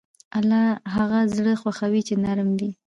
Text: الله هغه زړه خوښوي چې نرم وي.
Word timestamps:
الله 0.37 0.63
هغه 0.95 1.19
زړه 1.35 1.53
خوښوي 1.61 2.01
چې 2.07 2.13
نرم 2.23 2.49
وي. 2.59 2.71